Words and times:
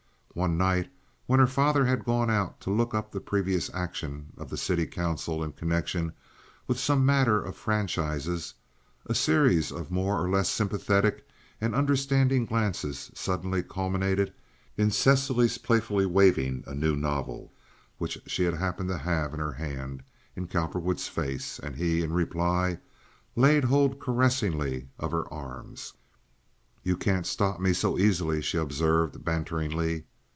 One 0.33 0.57
night, 0.57 0.89
when 1.25 1.41
her 1.41 1.45
father 1.45 1.85
had 1.85 2.05
gone 2.05 2.29
out 2.29 2.61
to 2.61 2.69
look 2.69 2.93
up 2.95 3.11
the 3.11 3.19
previous 3.19 3.69
action 3.73 4.27
of 4.37 4.49
the 4.49 4.55
city 4.55 4.87
council 4.87 5.43
in 5.43 5.51
connection 5.51 6.13
with 6.67 6.79
some 6.79 7.05
matter 7.05 7.41
of 7.43 7.57
franchises, 7.57 8.53
a 9.05 9.13
series 9.13 9.73
of 9.73 9.91
more 9.91 10.23
or 10.23 10.29
less 10.29 10.47
sympathetic 10.47 11.27
and 11.59 11.75
understanding 11.75 12.45
glances 12.45 13.11
suddenly 13.13 13.61
culminated 13.61 14.31
in 14.77 14.89
Cecily's 14.89 15.57
playfully 15.57 16.05
waving 16.05 16.63
a 16.65 16.73
new 16.73 16.95
novel, 16.95 17.51
which 17.97 18.17
she 18.25 18.43
happened 18.45 18.87
to 18.87 18.99
have 18.99 19.33
in 19.33 19.41
her 19.41 19.51
hand, 19.51 20.01
in 20.37 20.47
Cowperwood's 20.47 21.09
face; 21.09 21.59
and 21.59 21.75
he, 21.75 22.01
in 22.01 22.13
reply, 22.13 22.79
laid 23.35 23.65
hold 23.65 23.99
caressingly 23.99 24.87
of 24.97 25.11
her 25.11 25.27
arms. 25.31 25.91
"You 26.83 26.95
can't 26.95 27.27
stop 27.27 27.59
me 27.59 27.73
so 27.73 27.97
easily," 27.99 28.41
she 28.41 28.57
observed, 28.57 29.25
banteringly. 29.25 30.05